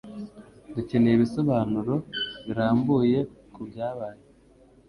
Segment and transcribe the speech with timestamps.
[0.75, 1.95] Dukeneye ibisobanuro
[2.45, 3.19] birambuye
[3.53, 4.21] kubyabaye.